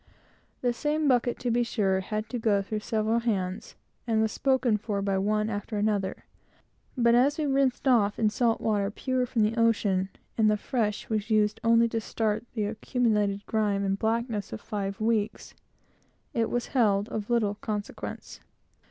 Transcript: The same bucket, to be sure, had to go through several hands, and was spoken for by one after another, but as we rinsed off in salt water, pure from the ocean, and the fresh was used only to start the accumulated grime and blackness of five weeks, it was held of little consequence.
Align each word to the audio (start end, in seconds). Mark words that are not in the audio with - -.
The 0.61 0.73
same 0.73 1.07
bucket, 1.07 1.37
to 1.41 1.51
be 1.51 1.61
sure, 1.61 1.99
had 1.99 2.27
to 2.29 2.39
go 2.39 2.63
through 2.63 2.79
several 2.79 3.19
hands, 3.19 3.75
and 4.07 4.19
was 4.19 4.31
spoken 4.31 4.77
for 4.77 4.99
by 5.03 5.19
one 5.19 5.47
after 5.47 5.77
another, 5.77 6.25
but 6.97 7.13
as 7.13 7.37
we 7.37 7.45
rinsed 7.45 7.87
off 7.87 8.17
in 8.17 8.31
salt 8.31 8.59
water, 8.61 8.89
pure 8.89 9.27
from 9.27 9.43
the 9.43 9.55
ocean, 9.59 10.09
and 10.39 10.49
the 10.49 10.57
fresh 10.57 11.07
was 11.07 11.29
used 11.29 11.59
only 11.63 11.87
to 11.89 12.01
start 12.01 12.45
the 12.55 12.65
accumulated 12.65 13.45
grime 13.45 13.83
and 13.85 13.99
blackness 13.99 14.51
of 14.51 14.59
five 14.59 14.99
weeks, 14.99 15.53
it 16.33 16.49
was 16.49 16.69
held 16.73 17.07
of 17.09 17.29
little 17.29 17.53
consequence. 17.53 18.39